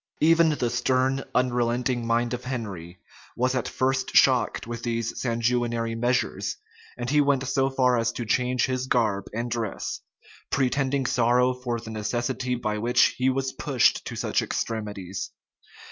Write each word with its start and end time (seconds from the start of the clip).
Even 0.19 0.49
the 0.49 0.71
stern, 0.71 1.23
unrelenting 1.35 2.07
mind 2.07 2.33
of 2.33 2.45
Henry 2.45 2.97
was 3.37 3.53
at 3.53 3.67
first 3.67 4.15
shocked 4.15 4.65
with 4.65 4.81
these 4.81 5.21
sanguinary 5.21 5.93
measures; 5.93 6.57
and 6.97 7.07
he 7.11 7.21
went 7.21 7.45
so 7.47 7.69
far 7.69 7.99
as 7.99 8.11
to 8.13 8.25
change 8.25 8.65
his 8.65 8.87
garb 8.87 9.25
and 9.31 9.51
dress; 9.51 9.99
pretending 10.49 11.05
sorrow 11.05 11.53
for 11.53 11.79
the 11.79 11.91
necessity 11.91 12.55
by 12.55 12.79
which 12.79 13.13
he 13.19 13.29
was 13.29 13.53
pushed 13.53 14.03
to 14.05 14.15
such 14.15 14.41
extremities. 14.41 15.29